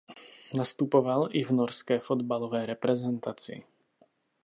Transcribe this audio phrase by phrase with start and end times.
[0.53, 3.63] Nastupoval i v norské fotbalové reprezentaci.